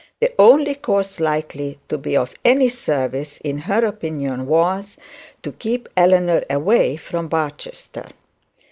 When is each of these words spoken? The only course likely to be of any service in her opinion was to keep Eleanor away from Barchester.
The 0.19 0.31
only 0.39 0.73
course 0.73 1.19
likely 1.19 1.77
to 1.89 1.95
be 1.95 2.17
of 2.17 2.33
any 2.43 2.69
service 2.69 3.37
in 3.43 3.59
her 3.59 3.85
opinion 3.85 4.47
was 4.47 4.97
to 5.43 5.51
keep 5.51 5.87
Eleanor 5.95 6.43
away 6.49 6.95
from 6.95 7.27
Barchester. 7.27 8.07